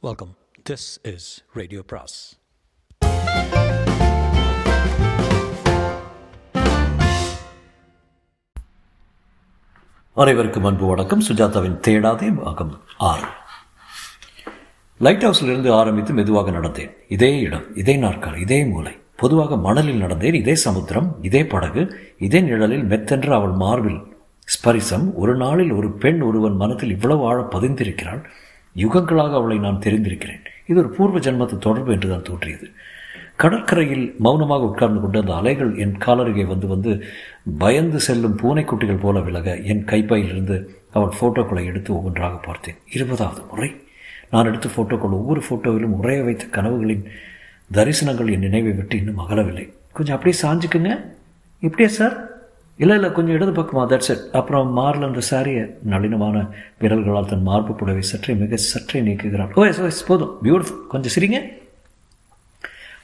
Welcome 0.00 0.34
this 0.70 1.14
is 1.14 1.44
radio 1.52 1.82
பிராஸ் 1.86 2.38
அனைவருக்கும் 10.14 10.64
அன்பு 10.64 10.86
வணக்கம். 10.86 11.22
சுஜாதாவின் 11.22 11.80
தேடாதே 11.86 12.42
பாகம் 12.42 12.80
ஆறு. 12.98 13.26
லைட் 14.98 15.22
ஹவுஸிலிருந்து 15.22 15.72
ஆரம்பித்து 15.72 16.12
மெதுவாக 16.12 16.50
நடந்தேன். 16.50 16.92
இதே 17.08 17.38
இடம் 17.38 17.76
இதே 17.76 17.96
நாற்கால் 17.96 18.38
இதே 18.38 18.64
மூலை. 18.64 18.96
பொதுவாக 19.16 19.56
மணலில் 19.56 20.02
நடந்தேன். 20.02 20.34
இதே 20.34 20.54
சமுத்திரம் 20.54 21.18
இதே 21.22 21.46
படகு 21.46 22.14
இதே 22.18 22.40
நிழலில் 22.40 22.84
மெத்தென்று 22.84 23.30
அவள் 23.30 23.50
மார்பில். 23.50 24.16
ஸ்பரிசம் 24.44 25.14
ஒரு 25.14 25.36
நாளில் 25.36 25.72
ஒரு 25.72 25.92
பெண் 25.92 26.20
ஒருவன் 26.20 26.56
மனத்தில் 26.56 26.90
இவ்வளவு 26.90 27.24
ஆழ 27.24 27.42
பதிந்திருக்கிறாள். 27.42 28.24
யுகங்களாக 28.76 29.32
அவளை 29.32 29.58
நான் 29.58 29.78
தெரிந்திருக்கிறேன். 29.78 30.44
இது 30.66 30.78
ஒரு 30.78 30.88
பூர்வ 30.88 31.18
ஜென்மத்து 31.18 31.58
தொடர்பு 31.58 31.92
என்று 31.92 32.08
தான் 32.08 32.22
தோன்றியது. 32.22 32.70
கடற்கரையில் 33.36 34.14
மௌனமாக 34.18 34.64
உட்கார்ந்து 34.64 35.00
கொண்டு 35.00 35.20
அந்த 35.20 35.34
அலைகள் 35.34 35.76
என் 35.76 35.98
காலருகே 35.98 36.44
வந்து 36.44 36.66
வந்து 36.66 37.04
பயந்து 37.58 38.00
செல்லும் 38.00 38.38
பூனைக்குட்டிகள் 38.38 39.00
போல 39.00 39.20
விலக 39.20 39.56
என் 39.56 39.84
கைப்பையிலிருந்து 39.84 40.74
அவள் 40.92 41.16
ஃபோட்டோக்களை 41.20 41.64
எடுத்து 41.64 41.94
ஒவ்வொன்றாக 41.94 42.36
பார்த்தேன். 42.36 42.74
இருபதாவது 42.92 43.42
முறை. 43.50 43.80
நான் 44.30 44.44
எடுத்த 44.44 44.68
ஃபோட்டோக்கள் 44.76 45.18
ஒவ்வொரு 45.20 45.42
ஃபோட்டோவிலும் 45.50 45.96
உரைய 46.02 46.24
வைத்த 46.24 46.44
கனவுகளின் 46.44 47.04
தரிசனங்கள் 47.72 48.32
என் 48.32 48.38
நினைவை 48.38 48.72
விட்டு 48.72 48.96
இன்னும் 48.96 49.18
அகலவில்லை. 49.18 49.72
கொஞ்சம் 49.92 50.16
அப்படியே 50.16 50.42
சாஞ்சுக்குங்க. 50.42 51.00
இப்படியே 51.60 51.88
சார்? 51.88 52.37
இல்லை 52.82 52.94
இல்லை 52.98 53.08
கொஞ்சம் 53.14 53.36
இடது 53.36 53.52
பக்கமா 53.58 53.84
தட்ஸ் 53.90 54.10
இட் 54.12 54.24
அப்புறம் 54.38 54.68
மார்ல 54.78 55.06
அந்த 55.10 55.22
சாரியை 55.30 55.62
நளினமான 55.92 56.36
விரல்களால் 56.82 57.30
தன் 57.30 57.46
மார்பு 57.48 57.72
புடவை 57.80 58.02
சற்றே 58.10 58.34
மிக 58.42 58.58
சற்றே 58.66 58.98
நீக்குகிறாள் 59.06 59.54
ஓ 59.58 59.64
எஸ் 59.70 59.80
ஓஎஸ் 59.84 60.02
oh, 60.02 60.06
போதும். 60.10 60.32
பியூட்டிஃபுல் 60.44 60.84
கொஞ்சம் 60.92 61.14
சிரிங்க. 61.14 61.38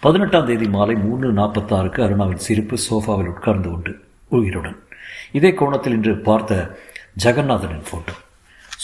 பதினெட்டாம் 0.04 0.46
தேதி 0.50 0.66
மாலை 0.76 0.94
மூணு 1.06 1.26
நாற்பத்தாறுக்கு 1.40 2.00
அருணாவின் 2.06 2.44
சிரிப்பு 2.46 2.78
சோஃபாவில் 2.86 3.30
உட்கார்ந்து 3.32 3.68
உண்டு 3.76 3.94
உயிருடன். 4.36 4.78
இதே 5.38 5.50
கோணத்தில் 5.60 5.96
இன்று 5.98 6.14
பார்த்த 6.28 6.60
ஜெகநாதனின் 7.24 7.86
ஃபோட்டோ 7.90 8.14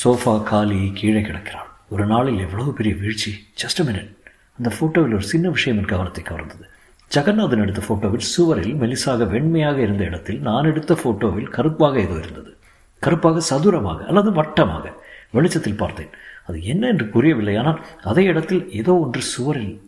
சோஃபா 0.03 0.35
காலி 0.51 0.81
கீழே 0.99 1.23
கிடக்கிறான் 1.29 1.71
ஒரு 1.95 2.05
நாளில் 2.07 2.43
எவ்வளவு 2.47 2.73
பெரிய 2.81 2.95
வீழ்ச்சி. 3.03 3.33
ஜஸ்ட் 3.63 3.83
மினிட் 3.89 4.11
அந்த 4.59 4.71
ஃபோட்டோவில் 4.77 5.17
ஒரு 5.21 5.27
சின்ன 5.33 5.49
விஷயம் 5.57 5.79
என் 5.81 5.93
கவனத்தை 5.95 6.25
கவர்ந்தது. 6.25 6.67
ஜெகநாதன் 7.11 7.61
எடுத்த 7.61 7.81
ஃபோட்டோவில் 7.89 8.27
சுவரில் 8.33 8.75
மெலிசாக 8.75 9.25
வெண்மையாக 9.25 9.79
இருந்த 9.79 10.05
இடத்தில் 10.05 10.41
நான் 10.41 10.65
எடுத்த 10.65 10.95
ஃபோட்டோவில் 10.95 11.49
கருப்பாக 11.49 11.99
ஏதோ 12.01 12.15
இருந்தது. 12.15 12.57
கருப்பாக 12.99 13.41
சதுரமாக 13.41 14.05
அல்லது 14.05 14.31
வட்டமாக. 14.31 14.85
வெளிச்சத்தில் 15.31 15.75
பார்த்தேன். 15.75 16.09
அது 16.47 16.63
என்ன 16.63 16.87
என்று 16.87 17.07
புரியவில்லை. 17.07 17.57
ஆனால் 17.57 17.81
அதே 18.03 18.25
இடத்தில் 18.25 18.71
ஏதோ 18.71 18.93
ஒன்று 18.95 19.21
சுவரில். 19.21 19.81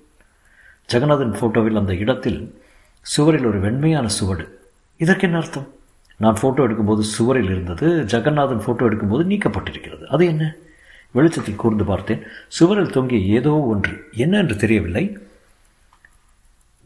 ஜெகநாதன் 0.89 1.33
ஃபோட்டோவில் 1.33 1.77
அந்த 1.77 1.95
இடத்தில் 1.95 2.55
சுவரில் 3.03 3.47
ஒரு 3.47 3.61
வெண்மையான 3.61 4.07
சுவடு. 4.09 4.59
இதற்கு 4.97 5.27
என்ன 5.27 5.37
அர்த்தம்? 5.37 5.69
நான் 6.17 6.39
ஃபோட்டோ 6.43 6.61
எடுக்கும்போது 6.67 7.01
சுவரில் 7.01 7.51
இருந்தது 7.51 8.05
ஜெகநாதன் 8.05 8.65
ஃபோட்டோ 8.67 8.85
எடுக்கும்போது 8.89 9.25
நீக்கப்பட்டிருக்கிறது. 9.33 10.05
அது 10.05 10.27
என்ன? 10.27 10.57
வெளிச்சத்தில் 11.13 11.57
கூர்ந்து 11.57 11.85
பார்த்தேன். 11.85 12.23
சுவரில் 12.49 12.91
தொங்கிய 12.91 13.21
ஏதோ 13.21 13.51
ஒன்று. 13.51 14.11
என்ன 14.17 14.39
என்று 14.39 14.57
தெரியவில்லை. 14.57 15.19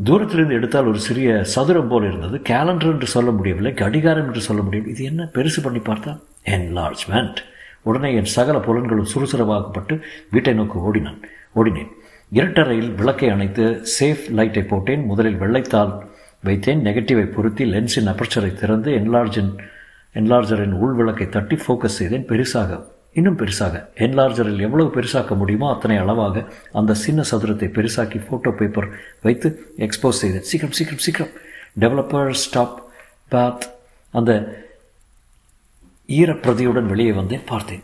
தூரத்திலிருந்து 0.05 0.55
எடுத்தால் 0.55 0.86
ஒரு 0.86 0.98
சிறிய 0.98 1.44
சதுரம் 1.44 1.89
போல் 1.89 2.05
இருந்தது. 2.05 2.36
கேலண்டர் 2.48 2.92
என்று 2.92 3.06
சொல்ல 3.06 3.30
முடியவில்லை 3.30 3.75
கடிகாரம் 3.75 4.27
என்று 4.27 4.41
சொல்ல 4.41 4.62
முடியும் 4.62 4.86
இது 4.86 5.05
என்ன 5.05 5.28
பெருசு 5.34 5.62
பண்ணி 5.62 5.78
பார்த்தா 5.78 6.19
என்லார்ஜ்மெண்ட் 6.44 7.36
உடனே 7.83 8.14
என் 8.14 8.25
சகல 8.25 8.58
புலன்களும் 8.58 9.06
சுறுசுறுவாக்கப்பட்டு 9.14 10.00
வீட்டை 10.30 10.55
நோக்கி 10.55 10.78
ஓடினான். 10.78 11.20
ஓடினேன். 11.56 11.88
இரட்டறையில் 12.33 12.94
விளக்கை 12.94 13.28
அணைத்து 13.28 13.83
சேஃப் 14.00 14.30
லைட்டை 14.30 14.62
போட்டேன். 14.62 15.05
முதலில் 15.05 15.41
வெள்ளைத்தாள் 15.41 15.98
வைத்தேன். 16.44 16.83
நெகட்டிவை 16.86 17.25
பொருத்தி 17.27 17.64
லென்ஸின் 17.72 18.10
அபர்ச்சரை 18.12 18.55
திறந்து 18.55 18.91
என்லார்ஜின் 18.93 19.56
என்லார்ஜரின் 20.15 20.72
உள் 20.72 20.94
விளக்கை 20.94 21.28
தட்டி 21.28 21.56
ஃபோக்கஸ் 21.56 21.99
செய்தேன். 21.99 22.26
பெருசாக 22.26 22.82
இன்னும் 23.19 23.38
பெருசாக 23.41 23.75
என்லார்ஜரில் 24.06 24.65
எவ்வளவு 24.66 24.88
பெருசாக்க 24.97 25.34
முடியுமோ 25.41 25.66
அத்தனை 25.75 25.97
அளவாக 26.03 26.44
அந்த 26.78 26.97
சின்ன 27.04 27.21
சதுரத்தை 27.31 27.69
பெருசாக்கி 27.77 28.19
ஃபோட்டோ 28.27 28.50
பேப்பர் 28.59 28.88
வைத்து 29.27 29.49
எக்ஸ்போஸ் 29.87 30.21
செய்தேன் 30.22 30.47
சீக்கிரம் 30.50 30.77
சீக்கிரம் 30.78 31.04
சீக்கிரம். 31.06 31.32
டெவலப்பர் 31.82 32.31
ஸ்டாப் 32.44 32.76
பாத் 33.34 33.65
அந்த 34.19 34.32
ஈரப்பிரதியுடன் 36.19 36.91
வெளியே 36.93 37.12
வந்தேன் 37.21 37.47
பார்த்தேன். 37.53 37.82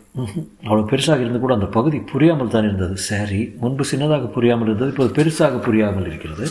அவ்வளோ 0.67 0.83
பெருசாக 0.91 1.23
இருந்து 1.23 1.41
கூட 1.45 1.53
அந்த 1.59 1.69
பகுதி 1.77 1.97
புரியாமல் 2.11 2.53
தான் 2.53 2.67
இருந்தது. 2.69 2.95
சரி 3.09 3.41
முன்பு 3.63 3.85
சின்னதாக 3.91 4.29
புரியாமல் 4.35 4.69
இருந்தது 4.69 4.93
இப்போது 4.93 5.15
பெருசாக 5.17 5.59
புரியாமல் 5.67 6.07
இருக்கிறது. 6.11 6.45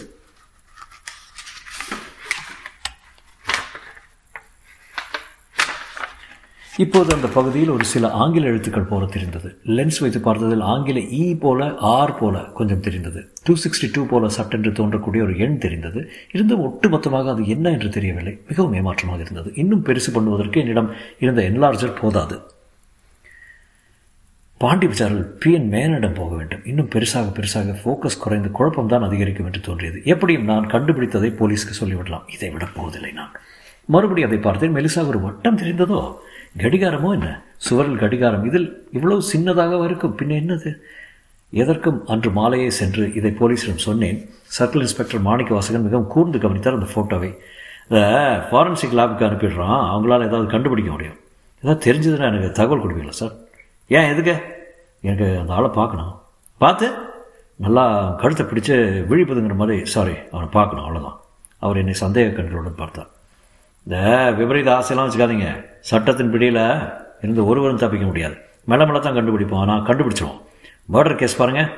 இப்போது 6.83 7.15
அந்த 7.15 7.29
பகுதியில் 7.29 7.69
ஒரு 7.69 7.85
சில 7.85 8.11
ஆங்கில 8.23 8.47
எழுத்துக்கள் 8.47 8.91
போல 8.91 9.05
தெரிந்தது. 9.07 9.49
லென்ஸ் 9.67 10.01
வைத்து 10.01 10.21
பார்த்ததில் 10.21 10.61
ஆங்கில 10.61 10.99
இ 10.99 11.41
போல 11.41 11.75
ஆர் 11.95 12.19
போல 12.19 12.39
கொஞ்சம் 12.39 12.81
தெரிந்தது. 12.81 13.21
டூ 13.45 13.55
சிக்ஸ்டி 13.55 13.89
டூ 13.93 14.07
போல 14.07 14.29
சட்டென்று 14.29 14.71
தோன்றக்கூடிய 14.71 15.23
ஒரு 15.23 15.39
எண் 15.39 15.59
தெரிந்தது. 15.59 16.01
இருந்தும் 16.33 16.65
ஒட்டுமொத்தமாக 16.67 17.29
அது 17.29 17.47
என்ன 17.47 17.71
என்று 17.71 17.89
தெரியவில்லை. 17.89 18.41
மிகவும் 18.49 18.75
ஏமாற்றமாக 18.75 19.21
இருந்தது. 19.21 19.53
இன்னும் 19.55 19.85
பெருசு 19.85 20.11
பண்ணுவதற்கு 20.15 20.57
என்னிடம் 20.57 20.91
இருந்த 21.19 21.43
என்லார்ஜர் 21.43 22.01
போதாது. 22.01 22.39
பாண்டி 24.59 24.87
விசாரில் 24.87 25.25
பி 25.41 25.53
என் 25.53 25.71
மேனிடம் 25.73 26.15
போக 26.15 26.35
வேண்டும். 26.35 26.65
இன்னும் 26.65 26.91
பெருசாக 26.95 27.31
பெருசாக 27.37 27.77
ஃபோக்கஸ் 27.85 28.21
குறைந்து 28.21 28.51
குழப்பம்தான் 28.59 29.05
அதிகரிக்கும் 29.05 29.47
என்று 29.47 29.61
தோன்றியது. 29.61 30.03
எப்படியும் 30.05 30.45
நான் 30.45 30.67
கண்டுபிடித்ததை 30.67 31.31
போலீஸ்க்கு 31.39 31.79
சொல்லிவிடலாம். 31.81 32.27
இதை 32.33 32.51
விட 32.51 32.67
போவதில்லை 32.75 33.13
நான். 33.13 33.33
மறுபடியும் 33.85 34.31
அதை 34.31 34.43
பார்த்தேன். 34.43 34.75
மெலிசாக 34.75 35.07
ஒரு 35.07 35.21
வட்டம் 35.21 35.59
தெரிந்ததோ? 35.59 36.15
கடிகாரமோ 36.59 37.13
என்ன? 37.13 37.43
சுவரில் 37.57 37.99
கடிகாரம். 37.99 38.45
இதில் 38.45 38.87
இவ்வளவு 38.93 39.23
சின்னதாக 39.33 39.85
இருக்கும். 39.85 40.17
பின்ன 40.19 40.33
என்னது? 40.43 40.71
எதற்கும் 41.51 42.07
அன்று 42.07 42.31
மாலையே 42.31 42.71
சென்று 42.71 43.15
இதை 43.15 43.31
போலீஸிடம் 43.31 43.85
சொன்னேன். 43.87 44.31
சர்க்கிள் 44.59 44.85
இன்ஸ்பெக்டர் 44.87 45.21
மாணிக்க 45.21 45.55
வாசகன் 45.55 45.83
மிகவும் 45.83 46.07
கூர்ந்து 46.07 46.39
கவனித்தார் 46.39 46.75
அந்த 46.75 46.89
ஃபோட்டோவை 46.93 47.31
இதை 47.89 48.03
ஃபாரன்சிக் 48.49 48.97
லேபுக்கு 48.99 49.27
அனுப்பிடுறான். 49.29 49.83
அவங்களால 49.93 50.29
ஏதாவது 50.29 50.47
கண்டுபிடிக்க 50.47 50.91
முடியும். 50.91 51.19
ஏதாவது 51.63 51.81
தெரிஞ்சதுன்னா 51.87 52.29
எனக்கு 52.33 52.51
தகவல் 52.53 52.83
கொடுப்பீங்களா 52.83 53.09
சார் 53.09 53.35
ஏன் 53.89 54.11
எதுக்கு? 54.13 54.35
எனக்கு 55.01 55.39
அந்த 55.39 55.53
ஆளை 55.55 55.71
பார்க்கணும். 55.81 56.15
பார்த்து? 56.59 56.93
நல்லா 57.57 57.85
கழுத்தை 58.21 58.47
பிடிச்சி 58.47 58.75
விழிப்புதுங்கிற 59.11 59.55
மாதிரி 59.55 59.85
சாரி 59.85 60.15
அவனை 60.31 60.49
பார்க்கணும் 60.53 60.85
அவ்வளோதான் 60.87 61.19
அவர் 61.59 61.77
என்னை 61.77 61.95
சந்தேக 62.01 62.33
கண்களுடன் 62.37 62.81
பார்த்தார். 62.83 63.11
இந்த 63.87 63.99
விபரீத 64.39 64.69
ஆசையெல்லாம் 64.79 65.09
வச்சுக்காதீங்க. 65.09 65.49
சட்டத்தின் 65.91 66.33
பிடியில் 66.35 66.65
இருந்து 67.23 67.47
ஒருவரும் 67.47 67.81
தப்பிக்க 67.83 68.07
முடியாது. 68.07 68.37
மெல்ல 68.71 68.83
மெல்ல 68.87 69.01
தான் 69.01 69.17
கண்டுபிடிப்போம் 69.19 69.63
ஆனால் 69.63 69.87
கண்டுபிடிச்சிருவோம் 69.89 70.41
மர்டர் 70.95 71.21
கேஸ் 71.21 71.41
பாருங்கள் 71.41 71.71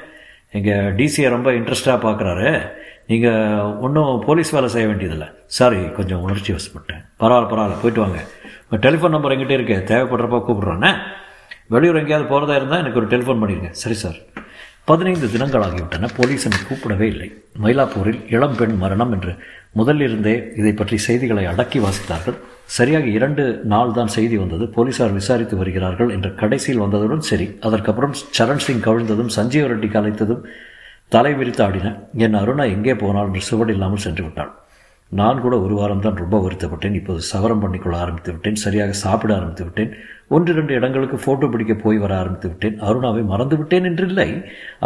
எங்கள் 0.58 0.92
டிசியை 0.98 1.28
ரொம்ப 1.28 1.48
இன்ட்ரெஸ்டாக 1.52 1.98
பார்க்குறாரு 2.06 2.48
நீங்கள் 3.06 3.62
ஒன்றும் 3.86 4.12
போலீஸ் 4.26 4.50
வேலை 4.50 4.68
செய்ய 4.74 4.86
வேண்டியதில்லை. 4.90 5.28
சாரி 5.58 5.80
கொஞ்சம் 5.98 6.22
உணர்ச்சி 6.26 6.52
வசப்பட்டேன். 6.52 7.02
பரவாயில்ல 7.20 7.50
பரவாயில்ல. 7.52 7.80
போயிட்டு 7.82 8.00
வாங்க. 8.00 8.20
உங்கள் 8.64 8.82
டெலிஃபோன் 8.86 9.14
நம்பர் 9.16 9.34
எங்கிட்டே 9.36 9.58
இருக்கு. 9.58 9.76
தேவைப்படுறப்ப 9.90 10.40
கூப்பிட்றானே. 10.46 10.92
வெளியூர் 11.74 12.00
எங்கேயாவது 12.02 12.30
போகிறதா 12.32 12.56
இருந்தால் 12.56 12.82
எனக்கு 12.82 13.00
ஒரு 13.00 13.10
டெலிஃபோன் 13.12 13.42
பண்ணிடுங்க 13.42 13.70
சரி 13.82 13.94
சார் 13.94 14.18
பதினைந்து 14.88 15.26
தினங்கள் 15.34 15.62
ஆகிவிட்டன 15.66 16.08
போலீஸ் 16.16 16.42
என்னை 16.46 16.58
கூப்பிடவே 16.68 17.06
இல்லை. 17.12 17.28
மயிலாப்பூரில் 17.62 18.18
இளம்பெண் 18.34 18.74
மரணம் 18.82 19.12
என்று 19.16 19.32
முதலிருந்தே 19.78 20.34
இதை 20.60 20.72
பற்றி 20.80 20.96
செய்திகளை 21.06 21.44
அடக்கி 21.52 21.78
வாசித்தார்கள். 21.84 22.36
சரியாக 22.76 23.06
இரண்டு 23.18 23.44
நாள் 23.72 23.94
தான் 23.98 24.12
செய்தி 24.16 24.36
வந்தது. 24.42 24.66
போலீசார் 24.76 25.16
விசாரித்து 25.20 25.56
வருகிறார்கள் 25.60 26.12
என்று 26.16 26.30
கடைசியில் 26.42 26.82
வந்ததுடன் 26.84 27.24
சரி 27.30 27.46
அதற்கப்புறம் 27.68 28.14
சரண் 28.38 28.62
சிங் 28.66 28.84
கவிழ்ந்ததும் 28.88 29.32
சஞ்சீவ் 29.38 29.70
ரெட்டி 29.72 29.90
கலைத்ததும் 29.96 30.44
தலை 31.16 31.32
விரித்து 31.40 31.64
ஆடின. 31.68 31.94
என் 32.26 32.38
அருணா 32.42 32.66
எங்கே 32.76 32.96
போனால் 33.04 33.30
என்று 33.30 33.42
சுவடில்லாமல் 33.50 34.04
சென்று 34.06 34.24
விட்டாள் 34.26 34.52
நான் 35.12 35.42
கூட 35.42 35.54
ஒரு 35.64 35.74
வாரம் 35.78 36.02
தான் 36.04 36.20
ரொம்ப 36.22 36.36
வருத்தப்பட்டேன். 36.44 36.96
இப்போது 37.00 37.20
சவரம் 37.30 37.62
பண்ணிக்கொள்ள 37.62 37.96
ஆரம்பித்து 38.04 38.30
விட்டேன். 38.32 38.58
சரியாக 38.64 38.92
சாப்பிட 39.02 39.30
ஆரம்பித்து 39.36 39.64
விட்டேன். 39.64 39.90
ஒன்று 40.34 40.52
ரெண்டு 40.58 40.72
இடங்களுக்கு 40.78 41.16
ஃபோட்டோ 41.24 41.46
பிடிக்க 41.50 41.74
போய் 41.74 41.98
வர 42.04 42.12
ஆரம்பித்து 42.22 42.48
விட்டேன். 42.48 42.76
அருணாவை 42.86 43.22
மறந்து 43.32 43.56
விட்டேன் 43.56 43.86
என்றில்லை. 43.90 44.28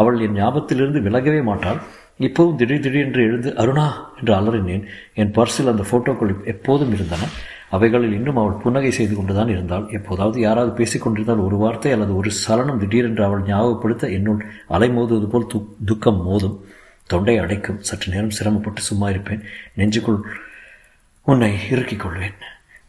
அவள் 0.01 0.21
என் 0.27 0.37
ஞாபகத்திலிருந்து 0.41 1.01
விலகவே 1.07 1.43
மாட்டாள். 1.51 1.81
இப்போவும் 2.27 2.59
திடீர் 2.61 2.85
திடீரென்று 2.85 3.23
எழுந்து 3.29 3.51
அருணா 3.63 3.87
என்று 4.19 4.33
அலறினேன். 4.39 4.85
என் 5.23 5.35
பர்சில் 5.37 5.73
அந்த 5.73 5.85
ஃபோட்டோக்கள் 5.91 6.33
எப்போதும் 6.55 6.93
இருந்தன. 6.97 7.29
அவைகளில் 7.77 8.17
இன்னும் 8.19 8.41
அவள் 8.43 8.61
புன்னகை 8.63 8.91
செய்து 8.99 9.15
கொண்டுதான் 9.17 9.53
இருந்தாள். 9.55 9.85
எப்போதாவது 9.99 10.39
யாராவது 10.47 10.73
பேசிக்கொண்டிருந்தால் 10.81 11.45
ஒரு 11.47 11.57
வார்த்தை 11.57 11.93
அல்லது 11.97 12.13
ஒரு 12.17 12.31
சலனம் 12.45 12.81
திடீரென்று 12.83 13.25
அவள் 13.29 13.47
ஞாபகப்படுத்த 13.51 14.11
என்னுள் 14.19 14.41
அலைமோதுவது 14.77 15.29
போல் 15.35 15.51
து 15.53 15.59
துக்கம் 15.91 16.21
மோதும். 16.27 16.57
தொண்டை 17.13 17.35
அடைக்கும். 17.45 17.81
சற்று 17.89 18.13
நேரம் 18.13 18.37
சிரமப்பட்டு 18.39 18.81
சும்மா 18.89 19.07
இருப்பேன். 19.15 19.43
நெஞ்சுக்குள் 19.79 20.21
உன்னை 21.29 21.51
இறுக்கிக் 21.73 22.03
கொள்வேன். 22.05 22.37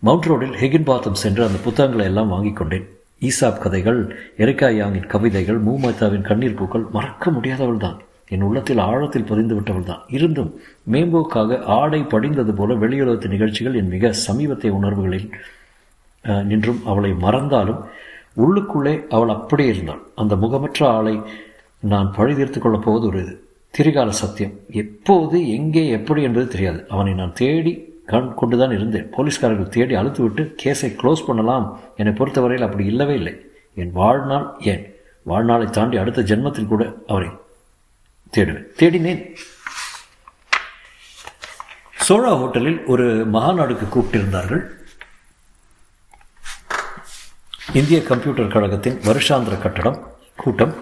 மவுண்ட் 0.05 0.27
ரோடில் 0.29 0.57
ஹெகின் 0.61 0.89
பாத்தம் 0.89 1.21
சென்று 1.23 1.41
அந்த 1.47 1.59
புத்தகங்களை 1.65 2.05
எல்லாம் 2.09 2.33
வாங்கிக் 2.33 2.59
கொண்டேன். 2.59 2.85
ஈசாப் 3.27 3.61
கதைகள் 3.63 4.01
எரிக்கா 4.43 4.67
யாங்கின் 4.79 5.09
கவிதைகள் 5.13 5.57
மூமத்தாவின் 5.63 6.27
கண்ணீர் 6.29 6.59
பூக்கள் 6.59 6.85
மறக்க 6.95 7.31
முடியாதவள் 7.31 7.81
தான் 7.85 7.97
என் 8.33 8.45
உள்ளத்தில் 8.47 8.81
ஆழத்தில் 8.89 9.27
பதிந்து 9.29 9.53
விட்டவள் 9.55 9.87
தான் 9.89 10.03
இருந்தும் 10.17 10.51
மேம்போக்காக 10.93 11.57
ஆடை 11.77 12.01
படிந்தது 12.13 12.53
போல 12.59 12.75
வெளியுலகத்து 12.83 13.27
நிகழ்ச்சிகள் 13.27 13.77
என் 13.81 13.91
மிக 13.95 14.11
சமீபத்திய 14.27 14.71
உணர்வுகளில் 14.79 15.27
நின்றும் 16.51 16.81
அவளை 16.91 17.11
மறந்தாலும் 17.25 17.81
உள்ளுக்குள்ளே 18.43 18.95
அவள் 19.15 19.35
அப்படியே 19.35 19.69
இருந்தாள். 19.73 20.01
அந்த 20.21 20.33
முகமற்ற 20.43 20.81
ஆளை 20.97 21.15
நான் 21.93 22.13
பழி 22.17 22.33
தீர்த்து 22.35 22.59
கொள்ளப் 22.59 22.85
போவது 22.87 23.05
ஒரு 23.07 23.23
திரிகால 23.77 24.09
சத்தியம். 24.09 24.51
எப்போது 24.71 25.49
எங்கே 25.49 25.89
எப்படி 25.89 26.23
என்பது 26.23 26.47
தெரியாது. 26.47 26.85
அவனை 26.89 27.13
நான் 27.13 27.33
தேடி 27.33 27.87
கண் 28.05 28.33
கொண்டுதான் 28.33 28.71
இருந்தேன். 28.71 29.11
போலீஸ்காரர்கள் 29.11 29.69
தேடி 29.69 29.95
அழுத்து 29.95 30.21
விட்டு 30.21 30.55
கேஸை 30.63 30.95
க்ளோஸ் 31.01 31.25
பண்ணலாம். 31.27 31.79
என்னை 31.95 32.15
பொறுத்தவரையில் 32.15 32.65
அப்படி 32.65 32.85
இல்லவே 32.85 33.15
இல்லை. 33.15 33.41
என் 33.75 33.91
வாழ்நாள் 33.91 34.55
ஏன்? 34.59 34.93
வாழ்நாளை 35.23 35.67
தாண்டி 35.67 35.97
அடுத்த 35.97 36.21
ஜென்மத்தில் 36.21 36.67
கூட 36.67 36.93
அவரை 37.07 37.29
தேடுவேன். 38.35 38.65
தேடினேன். 38.79 39.35
சோழா 42.07 42.31
ஹோட்டலில் 42.41 42.85
ஒரு 42.85 43.29
மகாநாடுக்கு 43.33 43.87
கூப்பிட்டிருந்தார்கள். 43.95 44.63
இந்திய 47.73 48.03
கம்ப்யூட்டர் 48.03 48.47
கழகத்தின் 48.47 48.99
வருஷாந்திர 48.99 49.61
கட்டடம் 49.61 50.07
கூட்டம். 50.35 50.75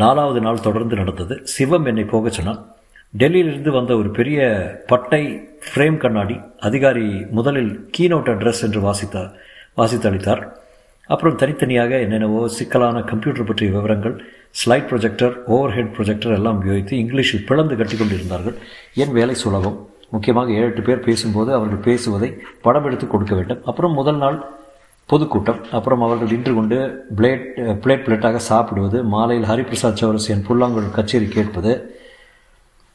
நாலாவது 0.00 0.40
நாள் 0.40 0.64
தொடர்ந்து 0.66 0.96
நடந்தது. 0.96 1.34
சிவம் 1.54 1.84
என்னை 1.84 2.04
போக 2.04 2.30
சொன்னான். 2.30 2.60
டெல்லியிலிருந்து 3.20 3.70
வந்த 3.70 3.92
ஒரு 3.96 4.10
பெரிய 4.18 4.40
பட்டை 4.90 5.22
ஃப்ரேம் 5.64 5.96
கண்ணாடி 5.96 6.36
அதிகாரி 6.68 7.06
முதலில் 7.38 7.72
கீனோட் 7.98 8.30
அட்ரஸ் 8.34 8.62
என்று 8.66 8.80
வாசித்தார் 8.88 9.30
வாசித்தளித்தார். 9.80 10.42
அப்புறம் 11.06 11.36
தனித்தனியாக 11.36 11.98
என்னென்னவோ 11.98 12.48
சிக்கலான 12.48 13.02
கம்ப்யூட்டர் 13.10 13.48
பற்றிய 13.48 13.70
விவரங்கள் 13.72 14.14
slide 14.60 14.88
projector 14.90 15.34
over 15.54 15.74
head 15.76 15.92
projector 15.96 16.36
எல்லாம் 16.38 16.58
உபயோகித்து 16.62 16.94
இங்கிலீஷில் 17.02 17.44
பிளந்து 17.48 17.76
கட்டி 17.76 17.96
கொண்டிருந்தார்கள். 17.96 18.56
என் 18.94 19.12
வேலை 19.18 19.34
சுலபம். 19.34 19.78
முக்கியமாக 20.14 20.52
ஏழு 20.52 20.66
எட்டு 20.70 20.82
பேர் 20.82 21.06
பேசும்போது 21.06 21.50
அவர்கள் 21.54 21.84
பேசுவதை 21.88 22.28
படம் 22.62 22.84
எடுத்து 22.84 23.06
கொடுக்க 23.06 23.34
வேண்டும். 23.34 23.62
அப்புறம் 23.64 23.92
முதல் 24.00 24.16
நாள் 24.16 24.38
பொதுக்கூட்டம். 25.10 25.58
அப்புறம் 25.76 26.04
அவர்கள் 26.06 26.32
நின்று 26.32 26.52
கொண்டு 26.58 26.76
பிளேட் 27.18 27.46
பிளேட் 27.84 28.04
பிளேட்டாக 28.06 28.38
சாப்பிடுவது 28.50 28.98
மாலையில் 29.14 29.48
ஹரிபிரசாத் 29.50 30.00
சௌரசியன் 30.02 30.46
புல்லாங்குழல் 30.46 30.96
கச்சேரி 30.98 31.28
கேட்பது 31.34 31.72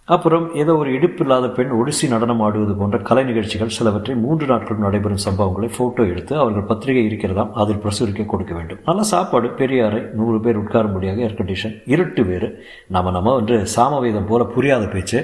அப்புறம் 0.07 0.45
ஏதோ 0.61 0.73
ஒரு 0.81 0.89
இடுப்பு 0.97 1.21
இல்லாத 1.23 1.45
பெண் 1.55 1.71
ஒடிசி 1.77 2.05
நடனம் 2.11 2.41
ஆடுவது 2.45 2.73
போன்ற 2.79 2.97
கலை 3.07 3.23
நிகழ்ச்சிகள் 3.29 3.73
சிலவற்றை 3.77 4.13
மூன்று 4.21 4.45
நாட்கள் 4.51 4.83
நடைபெறும் 4.83 5.23
சம்பவங்களை 5.25 5.69
ஃபோட்டோ 5.75 6.03
எடுத்து 6.11 6.33
அவர்கள் 6.43 6.67
பத்திரிகை 6.69 7.01
இருக்கிறதாம் 7.07 7.51
அதில் 7.61 7.81
பிரசுரிக்க 7.83 8.25
கொடுக்க 8.33 8.53
வேண்டும். 8.57 8.79
நல்ல 8.85 9.01
சாப்பாடு 9.11 9.49
பெரிய 9.61 9.79
அறை 9.87 9.99
நூறு 10.19 10.37
பேர் 10.45 10.61
உட்காரும்படியாக 10.61 11.25
ஏர் 11.25 11.37
கண்டிஷன் 11.39 11.75
இருட்டு 11.95 12.23
வேறு 12.29 12.49
நம்ம 12.95 13.11
நம்ம 13.17 13.35
என்று 13.41 13.57
சாமவேதம் 13.75 14.29
போல 14.31 14.45
புரியாத 14.55 14.85
பேச்சு. 14.95 15.21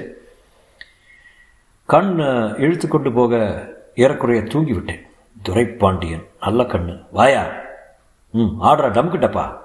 கண் 1.88 2.12
இழுத்து 2.64 2.88
கொண்டு 2.88 3.12
போக 3.18 3.42
ஏறக்குறைய 4.04 4.42
தூங்கிவிட்டேன். 4.52 5.02
துரைப்பாண்டியன் 5.48 6.24
நல்ல 6.44 6.62
கண்ணு. 6.62 7.04
வாயா? 7.10 7.46
ம் 8.30 8.62
ஆடுற 8.62 8.92
டம்கிட்டப்பா 8.92 9.62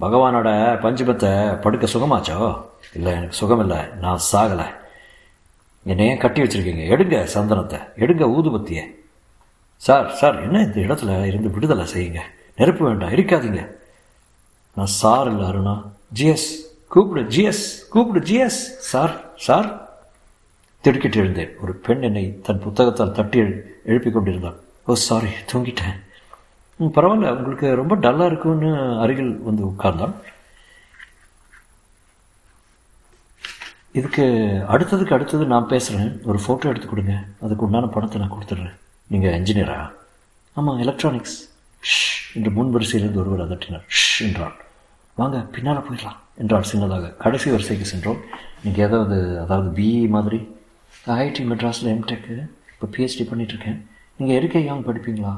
பகவானோட 0.00 0.48
பஞ்சபத்தை 0.80 1.60
படுக்க 1.60 1.86
சுகமாச்சோ? 1.86 2.66
இல்லை 2.94 3.12
எனக்கு 3.12 3.32
சுகம் 3.32 3.60
இல்லை 3.60 3.76
நான் 4.00 4.18
சாகலை. 4.32 4.64
என்னை 5.84 6.06
ஏன் 6.06 6.18
கட்டி 6.18 6.42
வச்சுருக்கீங்க. 6.42 6.90
எடுங்க 6.90 7.28
சந்தனத்தை. 7.34 7.80
எடுங்க 7.98 8.24
ஊதுபத்தியை. 8.28 8.82
சார் 9.76 10.10
சார் 10.10 10.42
என்ன 10.42 10.58
இந்த 10.58 10.80
இடத்துல 10.80 11.24
இருந்து 11.24 11.50
விடுதலை 11.50 11.84
செய்யுங்க? 11.84 12.20
நெருப்பு 12.56 12.84
வேண்டாம். 12.84 13.10
இருக்காதீங்க. 13.10 13.70
நான் 14.74 14.86
சார் 14.86 15.28
இல்லை 15.28 15.46
அருணா. 15.46 15.82
ஜிஎஸ். 16.14 16.76
கூப்பிடு 16.88 17.28
ஜிஎஸ். 17.28 17.88
கூப்பிடு 17.90 18.26
ஜிஎஸ். 18.26 18.64
Sir 18.78 19.34
sir. 19.36 19.88
திடுக்கிட்டு 20.80 21.18
எழுந்தேன். 21.18 21.58
ஒரு 21.62 21.74
பெண் 21.74 22.02
என்னை 22.02 22.40
தன் 22.42 22.60
புத்தகத்தால் 22.60 23.12
தட்டி 23.12 23.38
எழுப்பி 23.84 24.10
கொண்டிருந்தாள். 24.10 24.60
ஓ 24.86 24.94
சாரி 24.94 25.28
தூங்கிட்டேன். 25.52 26.02
பரவாயில்ல. 26.80 27.32
உங்களுக்கு 27.36 27.66
ரொம்ப 27.80 27.94
டல்லாக 28.04 28.30
இருக்கும்னு 28.30 28.70
அருகில் 29.02 29.32
வந்து 29.48 29.62
உட்கார்ந்தாள் 29.70 30.14
இதுக்கு 33.98 34.24
அடுத்ததுக்கு 34.74 35.16
அடுத்தது 35.16 35.44
நான் 35.52 35.68
பேசுகிறேன் 35.72 36.12
ஒரு 36.30 36.38
ஃபோட்டோ 36.44 36.70
எடுத்து 36.70 36.88
கொடுங்க. 36.88 37.14
அதுக்கு 37.44 37.64
உண்டான 37.66 37.90
பணத்தை 37.96 38.20
நான் 38.20 38.34
கொடுத்துட்றேன். 38.34 38.74
நீங்கள் 39.12 39.34
என்ஜினியரா 39.38 39.78
ஆமாம் 40.56 40.80
எலக்ட்ரானிக்ஸ் 40.84 41.36
ஷ் 41.92 42.34
என்று 42.36 42.50
முன் 42.56 42.72
வரிசையிலிருந்து 42.74 43.22
ஒருவர் 43.22 43.44
அதட்டினார். 43.46 43.84
ஷ் 44.00 44.20
என்றான் 44.26 44.56
வாங்க 45.20 45.38
பின்னால் 45.54 45.86
போயிடலாம் 45.86 46.18
என்றால் 46.42 46.68
சின்னதாக. 46.72 47.12
கடைசி 47.24 47.48
வரிசைக்கு 47.54 47.86
சென்றோம். 47.92 48.20
நீங்கள் 48.64 48.84
ஏதாவது 48.86 49.16
அதாவது 49.44 49.68
பிஇ 49.78 50.08
மாதிரி 50.16 50.40
ஐஐடி 51.16 51.42
மெட்ராஸில் 51.50 51.92
எம்டெக்கு 51.94 52.34
இப்போ 52.72 52.86
பிஹெச்டி 52.94 53.24
பண்ணிகிட்ருக்கேன் 53.30 53.78
நீங்கள் 54.18 54.36
எதுக்கே 54.38 54.62
யாங் 54.64 54.86
படிப்பீங்களா? 54.88 55.32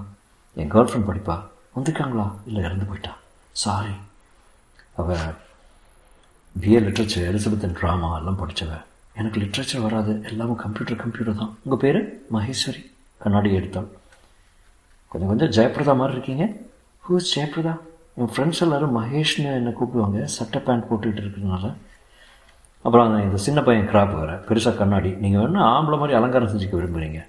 என் 0.56 0.72
கேர்ள் 0.72 0.88
ஃப்ரெண்ட் 0.90 1.08
படிப்பா. 1.08 1.34
வந்திருக்காங்களா? 1.76 2.32
இல்லை 2.46 2.62
இறந்து 2.62 2.84
போயிட்டா. 2.84 3.16
சாரி 3.52 3.90
அவள் 4.96 5.16
BA 6.60 6.78
literature 6.86 7.24
Elizabeth 7.30 7.62
and 7.62 7.76
drama 7.76 8.16
எல்லாம் 8.18 8.38
படித்தவ 8.38 8.82
எனக்கு 9.14 9.40
லிட்ரேச்சர் 9.40 9.80
வராது. 9.80 10.22
எல்லாமே 10.24 10.54
கம்ப்யூட்டர் 10.54 10.96
கம்ப்யூட்டர் 10.96 11.34
தான். 11.34 11.58
உங்கள் 11.62 11.78
பேர்? 11.78 12.24
மகேஸ்வரி. 12.32 12.90
கண்ணாடி 13.18 13.56
எடுத்தாள் 13.56 13.86
கொஞ்சம் 15.08 15.36
கொஞ்சம் 15.36 15.50
ஜெயபிரதா 15.50 15.96
மாதிரி 15.96 16.12
இருக்கீங்க. 16.12 16.52
ஹூஸ் 17.08 17.28
ஜெயபிரதா 17.34 17.80
என் 18.14 18.30
ஃப்ரெண்ட்ஸ் 18.34 18.60
எல்லோரும் 18.60 18.96
மகேஷ்னு 18.98 19.52
என்னை 19.58 19.72
கூப்பிடுவாங்க. 19.80 20.24
சட்டை 20.24 20.60
பேண்ட் 20.60 20.84
போட்டுக்கிட்டு 20.90 21.22
இருக்கிறதுனால. 21.22 21.74
அப்புறம் 22.82 23.22
இந்த 23.22 23.36
சின்ன 23.36 23.62
பையன் 23.62 23.88
கிராப் 23.88 24.14
வேறு. 24.20 24.32
பெருசாக 24.32 24.76
கண்ணாடி. 24.76 25.10
நீங்கள் 25.10 25.42
வேணால் 25.42 25.70
ஆம்பளை 25.70 25.98
மாதிரி 25.98 26.12
அலங்காரம் 26.12 26.48
செஞ்சுக்க 26.48 26.76
விரும்புகிறீங்க 26.78 27.20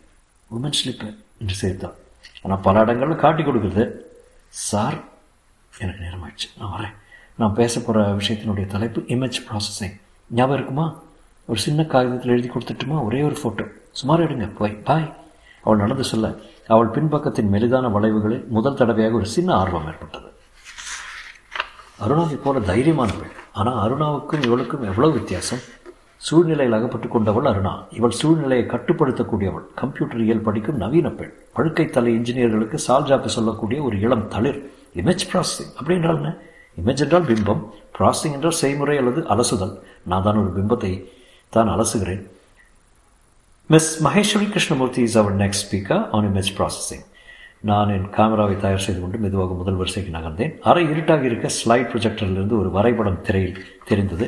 உமன் 0.56 0.73
ஸ்லிப்பு 0.80 1.15
என்று 1.38 1.56
சேர்த்தான் 1.62 1.95
ஆனால் 2.42 2.60
பல 2.60 2.80
இடங்களில் 2.80 3.16
காட்டி 3.16 3.44
கொடுக்குறது 3.44 3.92
சார் 4.50 4.98
எனக்கு 5.80 6.04
நேரமாயிடுச்சு. 6.04 6.48
நான் 6.60 6.74
வரேன். 6.80 6.94
நான் 7.36 7.54
பேச 7.54 7.80
போகிற 7.80 8.06
விஷயத்தினுடைய 8.06 8.68
தலைப்பு 8.68 9.02
இமேஜ் 9.02 9.40
ப்ராசஸிங் 9.48 10.00
ஞாபகம் 10.30 10.58
இருக்குமா? 10.58 11.00
ஒரு 11.46 11.60
சின்ன 11.60 11.84
காகிதத்தில் 11.84 12.31
எழுதி 12.31 12.48
கொடுத்துட்டுமா? 12.48 13.04
ஒரே 13.04 13.22
ஒரு 13.22 13.38
ஃபோட்டோ 13.44 13.72
சுமார் 13.92 14.22
எடுங்க. 14.22 14.56
போய். 14.58 14.72
பாய் 14.72 15.14
அவள் 15.64 15.78
நடந்து 15.78 16.04
சொல்ல. 16.04 16.36
அவள் 16.68 16.88
பின்பக்கத்தின் 16.88 17.52
மெலிதான 17.54 17.92
வளைவுகளில் 17.92 18.48
முதல் 18.48 18.75
தடவையாக 18.75 19.16
ஒரு 19.16 19.25
சின்ன 19.25 19.56
ஆர்வம் 19.56 19.86
ஏற்பட்டது. 19.86 20.30
அருணாவை 22.02 22.36
போல 22.36 22.60
தைரியமான 22.60 23.12
பெண். 23.19 23.36
ஆனால் 23.54 23.78
அருணாவுக்கும் 23.84 24.44
இவளுக்கும் 24.44 24.84
எவ்வளவு 24.84 25.14
வித்தியாசம்? 25.14 25.60
சூழ்நிலையில் 26.22 26.76
அகப்பட்டு 26.78 27.07
கொண்டவள் 27.07 27.47
அருணா. 27.50 27.74
இவள் 27.97 28.16
சூழ்நிலையை 28.19 28.66
கட்டுப்படுத்தக்கூடியவள். 28.74 29.66
கம்ப்யூட்டர் 29.81 30.24
இயல் 30.26 30.45
படிக்கும் 30.47 30.80
நவீன 30.83 31.07
பெண். 31.09 31.33
பழுக்கை 31.56 31.86
தலை 31.90 32.12
இன்ஜினியர்களுக்கு 32.19 32.78
சால்ஜாப்பு 32.88 33.30
சொல்லக்கூடிய 33.38 33.81
ஒரு 33.88 33.97
இளம் 34.06 34.26
தளிர். 34.33 34.59
இமேஜ் 35.02 35.28
ப்ராசஸிங் 35.31 35.74
அப்படி 35.80 35.95
என்றால் 36.00 36.19
என்ன? 36.21 36.31
இமேஜ் 36.81 37.04
என்றால் 37.06 37.28
பிம்பம். 37.30 37.62
ப்ராசஸிங் 37.97 38.36
என்றால் 38.38 38.57
செய்முறை 38.64 38.97
அல்லது 39.02 39.21
அலசுதல். 39.36 39.76
நான் 40.12 40.26
தான் 40.28 40.42
ஒரு 40.44 40.52
பிம்பத்தை 40.57 40.92
தான் 41.50 41.71
அலசுகிறேன். 41.76 42.24
Miss 43.69 43.92
Maheswari 44.07 44.50
Krishnamurthy 44.56 45.02
is 45.07 45.18
our 45.21 45.38
next 45.44 45.64
speaker 45.68 46.04
on 46.18 46.28
image 46.31 46.52
processing 46.57 47.06
நான் 47.69 47.90
என் 47.94 48.09
கேமராவை 48.18 48.56
தயார் 48.64 48.83
செய்து 48.83 49.00
கொண்டு 49.02 49.18
மெதுவாக 49.24 49.56
முதல் 49.62 49.80
வரிசைக்கு 49.80 50.12
நகர்ந்தேன். 50.18 50.54
அரை 50.69 50.83
இருட்டாக 50.92 51.26
இருக்க 51.30 51.47
ஸ்லைட் 51.59 51.90
ப்ரொஜெக்டரிலிருந்து 51.94 52.56
ஒரு 52.62 52.69
வரைபடம் 52.76 53.24
திரையில் 53.28 53.57
தெரிந்தது. 53.90 54.28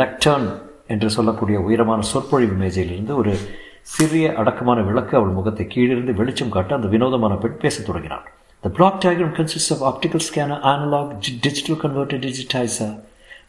லெக்டர்ன் 0.00 0.48
என்று 0.90 1.10
சொல்லக்கூடிய 1.10 1.60
உயரமான 1.60 2.02
சொற்பொழிவு 2.02 2.66
மேஜையிலிருந்து 2.66 3.16
ஒரு 3.16 3.36
சிறிய 3.82 4.34
அடக்கமான 4.34 4.80
விளக்கு 4.80 5.16
அவள் 5.16 5.32
முகத்தை 5.32 5.66
கீழிருந்து 5.66 6.14
வெளிச்சம் 6.14 6.48
காட்ட 6.48 6.74
அந்த 6.74 6.86
வினோதமான 6.86 7.34
பெண் 7.34 7.56
பேசத் 7.56 7.86
தொடங்கினாள். 7.86 8.30
The 8.64 8.70
block 8.70 9.04
diagram 9.04 9.32
consists 9.32 9.70
of 9.70 9.94
optical 9.94 10.20
scanner, 10.34 10.60
analog, 10.60 11.20
digital 11.40 11.78
converter, 11.82 12.28
digitizer. 12.28 13.00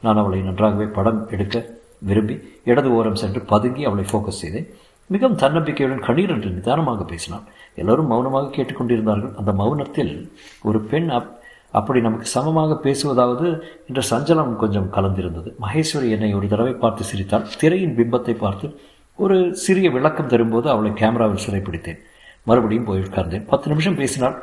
நான் 0.02 0.18
அவளை 0.18 0.42
நன்றாகவே 0.42 0.86
படம் 0.86 1.28
எடுக்க 1.30 1.66
விரும்பி 1.98 2.60
இடது 2.64 2.92
ஓரம் 2.92 3.16
சென்று 3.16 3.42
பதுங்கி 3.42 3.86
அவளை 3.86 4.04
ஃபோக்கஸ் 4.12 4.40
செய்தேன். 4.42 4.74
மிகவும் 5.08 5.38
தன்னம்பிக்கையுடன் 5.38 6.04
கணீர் 6.04 6.30
என்று 6.30 6.50
நிதானமாக 6.50 7.04
பேசினாள். 7.04 7.42
எல்லோரும் 7.76 8.08
மௌனமாக 8.08 8.56
கேட்டுக்கொண்டிருந்தார்கள். 8.56 9.36
அந்த 9.36 9.52
மௌனத்தில் 9.52 10.30
ஒரு 10.62 10.80
பெண் 10.80 11.10
அப் 11.10 11.41
அப்படி 11.72 12.02
நமக்கு 12.02 12.26
சமமாக 12.26 12.80
பேசுவதாவது 12.84 13.62
என்ற 13.88 14.02
சஞ்சலம் 14.10 14.56
கொஞ்சம் 14.56 14.90
கலந்திருந்தது. 14.94 15.50
மகேஸ்வரி 15.62 16.10
என்னை 16.10 16.34
ஒரு 16.34 16.48
தடவை 16.48 16.74
பார்த்து 16.74 17.04
சிரித்தாள். 17.04 17.46
திரையின் 17.60 17.96
பிம்பத்தை 17.98 18.32
பார்த்து 18.32 18.80
ஒரு 19.16 19.56
சிறிய 19.56 19.90
விளக்கம் 19.92 20.28
தரும்போது 20.28 20.70
அவளை 20.70 20.92
கேமராவில் 20.92 21.44
சிறைப்பிடித்தேன். 21.48 22.00
மறுபடியும் 22.44 22.84
போய் 22.84 23.00
உட்கார்ந்தேன். 23.00 23.46
பத்து 23.48 23.70
நிமிஷம் 23.70 23.96
பேசினாள். 23.96 24.36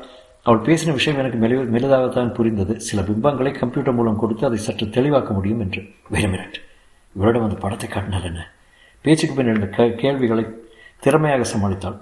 அவள் 0.43 0.61
பேசின 0.61 0.93
விஷயம் 0.93 1.19
எனக்கு 1.19 1.39
மெலி 1.39 1.57
மெலிதாகத்தான் 1.77 2.35
புரிந்தது. 2.35 2.81
சில 2.81 3.03
பிம்பங்களை 3.03 3.59
கம்ப்யூட்டர் 3.59 3.95
மூலம் 3.95 4.17
கொடுத்து 4.17 4.47
அதை 4.47 4.59
சற்று 4.59 4.87
தெளிவாக்க 4.87 5.33
முடியும் 5.33 5.61
என்று. 5.61 5.83
வெரி 6.13 6.49
இவரிடம் 7.17 7.43
அந்த 7.43 7.55
படத்தை 7.55 7.89
காட்டினால் 7.89 8.25
என்ன? 8.25 8.51
பேச்சுக்கு 9.03 9.35
பின் 9.35 9.47
எழுந்த 9.47 9.93
கேள்விகளை 9.93 10.45
திறமையாக 11.01 11.45
சமாளித்தாள். 11.57 11.97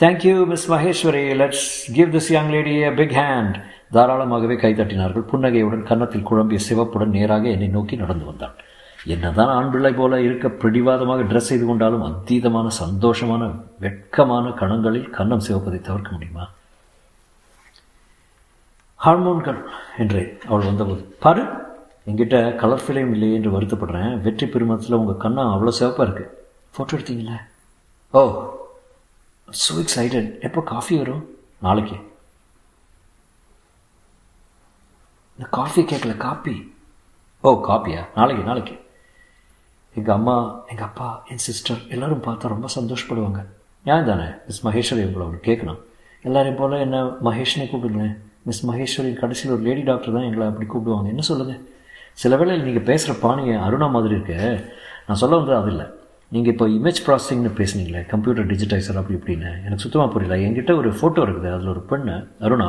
Thank you 0.00 0.46
miss 0.46 0.72
Maheswari 0.72 1.24
let's 1.36 1.92
give 1.92 2.14
this 2.14 2.32
young 2.32 2.50
lady 2.50 2.84
a 2.84 2.90
big 2.90 3.10
hand 3.10 3.56
தாராளமாகவே 3.94 4.56
கைதட்டினார்கள். 4.64 5.28
புன்னகையுடன் 5.30 5.88
கன்னத்தில் 5.90 6.28
குழம்பிய 6.28 6.58
சிவப்புடன் 6.66 7.14
நேராக 7.16 7.44
என்னை 7.54 7.68
நோக்கி 7.76 7.94
நடந்து 8.02 8.24
வந்தான். 8.30 8.54
என்னதான் 9.14 9.52
ஆண் 9.56 9.70
பிள்ளை 9.72 9.90
போல 9.98 10.20
இருக்க 10.26 10.48
பிடிவாதமாக 10.62 11.22
ட்ரெஸ் 11.30 11.48
செய்து 11.50 11.64
கொண்டாலும் 11.68 12.04
அதீதமான 12.08 12.66
சந்தோஷமான 12.82 13.48
வெட்கமான 13.84 14.52
கணங்களில் 14.60 15.08
கன்னம் 15.16 15.44
சிவப்பதை 15.46 15.80
தவிர்க்க 15.88 16.10
முடியுமா? 16.16 16.44
ஹார்மோன்கள் 19.04 19.60
என்றே 20.02 20.24
அவள் 20.48 20.68
வந்தபோது 20.70 21.02
பாரு 21.24 21.42
என்கிட்ட 22.10 22.36
கலர் 22.60 22.84
ஃபிலிம் 22.84 23.10
இல்லையே 23.14 23.34
என்று 23.38 23.54
வருத்தப்படுறேன். 23.56 24.12
வெற்றி 24.26 24.46
பெருமத்தில் 24.52 24.98
உங்கள் 25.00 25.22
கண்ணா 25.24 25.42
அவ்வளோ 25.54 25.74
சிவப்பாக 25.80 26.06
இருக்குது 26.06 26.32
ஃபோட்டோ 26.74 26.94
எடுத்தீங்களே 26.96 27.38
ஓ 28.14 28.22
ஸோ 29.48 29.72
எக்ஸைட்டட் 29.82 30.30
எப்போ 30.48 30.60
காஃபி 30.72 30.94
வரும்? 31.02 31.22
நாளைக்கு. 31.66 31.98
இந்த 35.38 35.46
காஃபி 35.56 35.82
கேட்கல 35.82 36.14
காப்பி 36.16 36.54
ஓ 37.44 37.50
காப்பியா 37.68 38.02
நாளைக்கு 38.14 38.42
நாளைக்கு. 38.48 38.74
எங்கள் 39.96 40.14
அம்மா 40.14 40.34
எங்கள் 40.70 40.86
அப்பா 40.86 41.24
என் 41.30 41.42
சிஸ்டர் 41.46 41.80
எல்லோரும் 41.88 42.22
பார்த்தா 42.26 42.52
ரொம்ப 42.54 42.68
சந்தோஷப்படுவாங்க. 42.74 43.40
ஏன் 43.84 44.04
தானே? 44.04 44.26
மிஸ் 44.46 44.60
மகேஸ்வரி 44.66 45.04
உங்களை 45.08 45.24
அவங்க 45.26 45.40
கேட்கணும் 45.48 45.80
எல்லாரையும் 46.22 46.58
போல் 46.60 46.76
என்ன 46.86 46.98
மகேஷ்னே 47.28 47.66
கூப்பிடுங்களேன். 47.70 48.14
மிஸ் 48.48 48.62
மகேஸ்வரி 48.70 49.10
கடைசியில் 49.22 49.54
ஒரு 49.54 49.62
லேடி 49.68 49.82
டாக்டர் 49.82 50.14
தான் 50.16 50.26
எங்களை 50.28 50.46
அப்படி 50.46 50.68
கூப்பிடுவாங்க. 50.70 51.08
என்ன 51.14 51.20
சொல்லுங்கள் 51.30 51.60
சில 52.22 52.36
வேளையில் 52.36 52.64
நீங்கள் 52.64 52.88
பேசுகிற 52.90 53.18
பாணியை 53.18 53.56
அருணா 53.56 53.90
மாதிரி 53.90 54.14
இருக்கு. 54.14 54.38
நான் 55.06 55.20
சொல்ல 55.22 55.36
வந்து 55.36 55.54
அது 55.54 55.70
இல்லை. 55.70 55.86
நீங்கள் 56.28 56.52
இப்போ 56.52 56.66
இமேஜ் 56.68 57.00
ப்ராசஸிங்னு 57.06 57.52
பேசுனீங்களே 57.60 58.06
கம்ப்யூட்டர் 58.06 58.46
டிஜிட்டைசர் 58.46 59.00
அப்படி 59.00 59.18
இப்படின்னு. 59.18 59.50
எனக்கு 59.64 59.84
சுத்தமாக 59.84 60.12
புரியல. 60.12 60.36
என்கிட்ட 60.46 60.74
ஒரு 60.76 60.90
ஃபோட்டோ 60.90 61.22
இருக்குது. 61.26 61.52
அதில் 61.54 61.72
ஒரு 61.74 61.84
பெண்ணு 61.90 62.16
அருணா. 62.40 62.68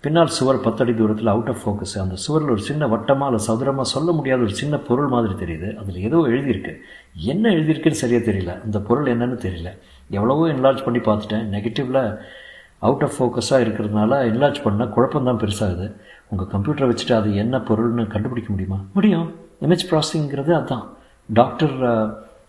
பின்னால் 0.00 0.26
சுவர் 0.26 0.60
பத்தடி 0.60 0.94
தூரத்தில் 0.94 1.26
அவுட் 1.26 1.48
ஆஃப் 1.48 1.62
ஃபோக்கஸ் 1.64 1.98
அந்த 1.98 2.14
சுவரில் 2.14 2.50
ஒரு 2.50 2.58
சின்ன 2.58 2.86
வட்டமாக 2.86 3.30
இல்லை 3.30 3.44
சதுரமாக 3.46 3.88
சொல்ல 3.88 4.12
முடியாத 4.12 4.42
ஒரு 4.42 4.54
சின்ன 4.54 4.76
பொருள் 4.76 5.06
மாதிரி 5.06 5.32
தெரியுது. 5.32 5.74
அதில் 5.74 5.96
ஏதோ 5.96 6.18
எழுதியிருக்கு. 6.18 6.76
என்ன 7.14 7.50
எழுதியிருக்குன்னு 7.50 8.00
சரியாக 8.02 8.32
தெரியல. 8.32 8.62
அந்த 8.62 8.78
பொருள் 8.80 9.18
என்னன்னு 9.18 9.32
தெரியல. 9.32 9.78
எவ்வளவோ 10.10 10.46
என்லார்ஜ் 10.48 10.84
பண்ணி 10.84 10.98
பார்த்துட்டேன். 10.98 11.48
நெகட்டிவில் 11.54 12.18
அவுட் 12.78 13.02
ஆஃப் 13.02 13.16
ஃபோக்கஸாக 13.18 13.62
இருக்கிறதுனால 13.64 14.12
என்லார்ஜ் 14.30 14.62
பண்ணால் 14.64 14.92
குழப்பம்தான் 14.96 15.40
பெருசாகுது. 15.42 15.92
உங்கள் 16.28 16.50
கம்ப்யூட்டரை 16.52 16.96
வச்சுட்டு 16.96 17.12
அது 17.12 17.36
என்ன 17.36 17.58
பொருள்னு 17.58 18.06
கண்டுபிடிக்க 18.06 18.50
முடியுமா? 18.50 18.80
முடியும். 18.94 19.34
இமேஜ் 19.62 19.86
ப்ராசஸிங்கிறது 19.90 20.52
அதுதான் 20.52 20.88
டாக்டர் 21.26 21.74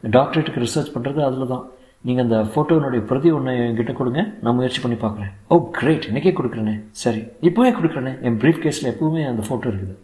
டாக்டரேட்டுக்கு 0.03 0.67
ரிசர்ச் 0.67 0.91
பண்ணுறது 0.95 1.19
அதில் 1.23 1.47
தான் 1.47 1.65
நீங்கள் 2.07 2.25
அந்த 2.25 2.37
ஃபோட்டோனுடைய 2.51 3.01
பிரதி 3.09 3.29
ஒன்று 3.37 3.53
என்கிட்ட 3.63 3.93
கொடுங்க. 3.93 4.21
நான் 4.43 4.55
முயற்சி 4.57 4.81
பண்ணி 4.81 4.97
பார்க்குறேன். 5.01 5.31
ஓ 5.53 5.55
கிரேட் 5.77 6.05
இன்றைக்கே 6.09 6.31
கொடுக்குறேனே. 6.37 6.75
சரி 6.91 7.21
இப்போவே 7.47 7.71
கொடுக்குறேனே. 7.77 8.13
என் 8.27 8.37
ப்ரீஃப் 8.41 8.61
கேஸில் 8.65 8.91
எப்பவுமே 8.91 9.23
அந்த 9.31 9.43
ஃபோட்டோ 9.47 9.67
இருக்குது. 9.71 9.95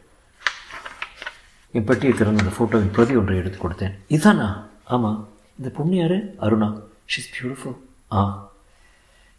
என் 1.77 1.87
பெட்டியை 1.89 2.13
திறந்து 2.13 2.43
அந்த 2.43 2.53
ஃபோட்டோவின் 2.57 2.91
பிரதி 2.97 3.15
ஒன்றை 3.21 3.37
எடுத்து 3.37 3.59
கொடுத்தேன். 3.61 3.95
இதானா? 4.17 4.49
ஆமாம் 4.95 5.17
இந்த 5.59 5.69
பொண்ணு 5.77 5.95
யார்? 5.95 6.17
அருணா. 6.47 6.69
ஷிஸ் 7.13 7.31
பியூட்டிஃபுல் 7.35 7.77
ஆ. 8.17 8.21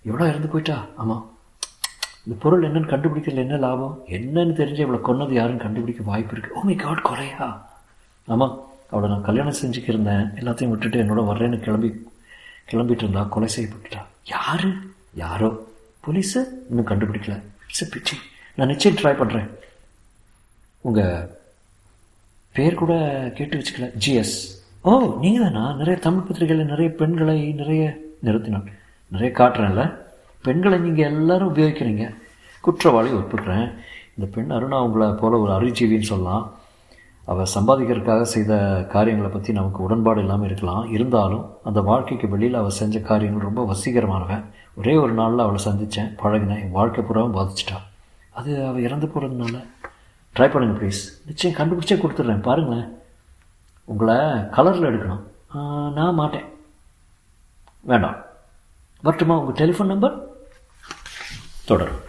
எவ்வளோ 0.05 0.25
இறந்து 0.31 0.49
போயிட்டா? 0.49 0.77
ஆமாம் 0.97 1.23
இந்த 2.27 2.35
பொருள் 2.43 2.67
என்னன்னு 2.69 2.93
கண்டுபிடிக்கிறதுல 2.93 3.45
என்ன 3.47 3.57
லாபம்? 3.57 3.95
என்னன்னு 4.17 4.55
தெரிஞ்சு 4.61 4.83
இவளை 4.85 5.01
கொன்னது 5.09 5.35
யாருன்னு 5.35 5.65
கண்டுபிடிக்க 5.65 6.11
வாய்ப்பு 6.11 6.35
இருக்குது 6.35 6.57
ஓ 6.57 6.61
oh 6.61 6.65
மை 6.65 6.77
காட் 6.77 7.07
கொலையா? 7.09 7.47
ஆமாம் 8.29 8.55
அவளை 8.91 9.07
நான் 9.11 9.27
கல்யாணம் 9.29 9.61
செஞ்சுக்கிருந்தேன். 9.63 10.27
எல்லாத்தையும் 10.41 10.73
விட்டுட்டு 10.73 11.03
என்னோட 11.05 11.23
வர்றேன்னு 11.31 11.59
கிளம்பி 11.67 11.91
கிளம்பிட்டு 12.71 12.97
இருந்தா 12.97 13.23
கொலை 13.23 13.49
செய்யப்பட்டுட்டா. 13.57 14.03
யாரு? 14.25 14.73
யாரோ? 15.15 15.67
போலீஸு? 16.07 16.45
இன்னும் 16.69 16.87
கண்டுபிடிக்கல. 16.87 17.43
இட்ஸ் 17.67 17.97
பிச்சி. 17.97 18.17
நான் 18.55 18.67
நிச்சயம் 18.67 18.99
ட்ரை 18.99 19.07
பண்ணுறேன் 19.07 19.51
உங்கள் 20.81 21.29
பேர் 22.53 22.75
கூட 22.75 22.93
கேட்டு 23.35 23.59
வச்சுக்கல. 23.59 23.93
ஜிஎஸ் 24.07 24.65
ஓ 24.83 25.17
நீங்கள் 25.21 25.43
தானா 25.43 25.73
நிறைய 25.73 26.01
தமிழ் 26.01 26.23
பத்திரிகையில் 26.23 26.67
நிறைய 26.67 26.91
பெண்களை 26.91 27.53
நிறைய 27.53 27.99
நிறுத்தினான் 28.25 28.73
நிறைய 29.09 29.37
காட்டுறேன்ல. 29.37 29.97
பெண்களை 30.43 30.79
நீங்கள் 30.79 31.05
எல்லாரும் 31.05 31.55
உபயோகிக்கிறீங்க. 31.55 32.15
குற்றவாளி 32.61 33.11
ஒப்புக்கிறேன். 33.11 33.75
இந்த 34.17 34.31
பெண் 34.35 34.53
அருணா 34.53 34.81
உங்களை 34.81 35.13
போல 35.13 35.39
ஒரு 35.39 35.53
அருஜீவின்னு 35.53 36.03
சொல்லலாம். 36.03 36.56
அவள் 37.31 37.53
சம்பாதிக்கிறதுக்காக 37.55 38.25
செய்த 38.35 38.55
காரியங்களை 38.95 39.31
பற்றி 39.33 39.53
நமக்கு 39.59 39.83
உடன்பாடு 39.87 40.21
இல்லாமல் 40.25 40.49
இருக்கலாம். 40.49 40.85
இருந்தாலும் 40.97 41.45
அந்த 41.69 41.81
வாழ்க்கைக்கு 41.89 42.29
வெளியில் 42.35 42.61
அவள் 42.61 42.79
செஞ்ச 42.81 42.99
காரியங்கள் 43.09 43.49
ரொம்ப 43.49 43.63
வசீகரமானவன். 43.73 44.45
ஒரே 44.81 44.95
ஒரு 45.05 45.13
நாளில் 45.21 45.45
அவளை 45.45 45.61
சந்தித்தேன் 45.65 46.13
பழகினேன். 46.23 46.63
என் 46.65 46.77
வாழ்க்கை 46.79 47.05
பூராவும் 47.05 47.37
பாதிச்சிட்டா. 47.39 47.79
அது 48.39 48.51
அவள் 48.67 48.87
இறந்து 48.89 49.07
போகிறதுனால 49.07 49.57
ட்ரை 50.37 50.49
பண்ணுங்கள் 50.55 50.79
ப்ளீஸ் 50.81 51.03
நிச்சயம் 51.27 51.59
கண்டுபிடிச்சே 51.59 51.97
கொடுத்துட்றேன். 52.01 52.47
பாருங்களேன். 52.49 52.89
உங்களை 53.93 54.17
கலரில் 54.57 54.89
எடுக்கணும். 54.91 55.25
நான் 55.99 56.19
மாட்டேன். 56.21 56.47
வேண்டாம். 57.91 58.19
வரட்டுமா? 59.07 59.39
உங்கள் 59.41 59.59
டெலிஃபோன் 59.61 59.93
நம்பர் 59.95 60.17
தொடரும். 61.71 62.03